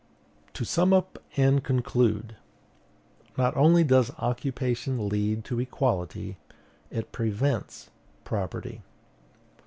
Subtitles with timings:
[0.53, 2.35] To sum up and conclude:
[3.37, 6.37] Not only does occupation lead to equality,
[6.89, 7.91] it PREVENTS
[8.23, 8.81] property.